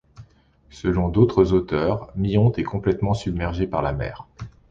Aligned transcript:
Selon 0.71 1.09
d'autres 1.09 1.53
auteurs, 1.53 2.09
Myonte 2.15 2.57
est 2.57 2.63
complètement 2.63 3.13
submergée 3.13 3.67
par 3.67 3.83
la 3.83 3.93
mer. 3.93 4.25